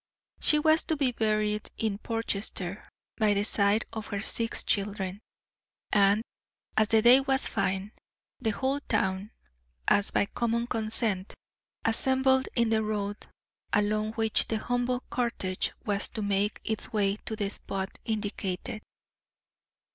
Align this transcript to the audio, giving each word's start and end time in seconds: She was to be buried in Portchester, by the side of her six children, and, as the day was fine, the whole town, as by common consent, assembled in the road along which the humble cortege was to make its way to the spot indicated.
She 0.39 0.57
was 0.57 0.81
to 0.85 0.95
be 0.97 1.11
buried 1.11 1.69
in 1.77 1.99
Portchester, 1.99 2.89
by 3.17 3.35
the 3.35 3.43
side 3.43 3.85
of 3.93 4.07
her 4.07 4.19
six 4.19 4.63
children, 4.63 5.19
and, 5.93 6.23
as 6.75 6.87
the 6.87 7.03
day 7.03 7.19
was 7.19 7.45
fine, 7.45 7.91
the 8.39 8.49
whole 8.49 8.79
town, 8.89 9.29
as 9.87 10.09
by 10.09 10.25
common 10.25 10.65
consent, 10.65 11.35
assembled 11.85 12.49
in 12.55 12.69
the 12.69 12.81
road 12.81 13.27
along 13.73 14.13
which 14.13 14.47
the 14.47 14.57
humble 14.57 15.01
cortege 15.11 15.69
was 15.85 16.09
to 16.09 16.23
make 16.23 16.59
its 16.63 16.91
way 16.91 17.17
to 17.25 17.35
the 17.35 17.51
spot 17.51 17.99
indicated. 18.03 18.81